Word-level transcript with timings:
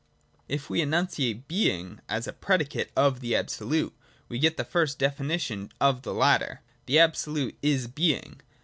If 0.47 0.67
we 0.67 0.81
enunciate 0.81 1.47
Being 1.47 1.99
as 2.09 2.25
a 2.25 2.33
predicate 2.33 2.91
of 2.95 3.19
the 3.19 3.35
Absolute, 3.35 3.93
we 4.29 4.39
get 4.39 4.57
the 4.57 4.65
first 4.65 4.97
definition 4.97 5.71
of 5.79 6.01
the 6.01 6.11
latter. 6.11 6.61
The 6.87 6.97
Absolute 6.97 7.55
is 7.61 7.85
Being. 7.85 8.41